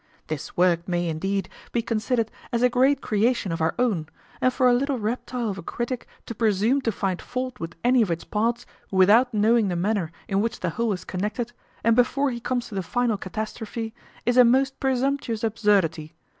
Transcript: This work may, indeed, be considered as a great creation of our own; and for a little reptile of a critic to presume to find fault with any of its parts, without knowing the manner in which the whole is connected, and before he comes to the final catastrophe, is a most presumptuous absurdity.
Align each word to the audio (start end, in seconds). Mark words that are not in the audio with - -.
This 0.29 0.57
work 0.57 0.87
may, 0.87 1.07
indeed, 1.07 1.47
be 1.71 1.83
considered 1.83 2.31
as 2.51 2.63
a 2.63 2.71
great 2.71 3.01
creation 3.01 3.51
of 3.51 3.61
our 3.61 3.75
own; 3.77 4.07
and 4.41 4.51
for 4.51 4.67
a 4.67 4.73
little 4.73 4.97
reptile 4.97 5.47
of 5.49 5.59
a 5.59 5.61
critic 5.61 6.07
to 6.25 6.33
presume 6.33 6.81
to 6.81 6.91
find 6.91 7.21
fault 7.21 7.59
with 7.59 7.75
any 7.83 8.01
of 8.01 8.09
its 8.09 8.23
parts, 8.23 8.65
without 8.89 9.31
knowing 9.31 9.67
the 9.67 9.75
manner 9.75 10.11
in 10.27 10.41
which 10.41 10.61
the 10.61 10.71
whole 10.71 10.91
is 10.91 11.05
connected, 11.05 11.51
and 11.83 11.95
before 11.95 12.31
he 12.31 12.39
comes 12.39 12.67
to 12.69 12.73
the 12.73 12.81
final 12.81 13.15
catastrophe, 13.15 13.93
is 14.25 14.37
a 14.37 14.43
most 14.43 14.79
presumptuous 14.79 15.43
absurdity. 15.43 16.15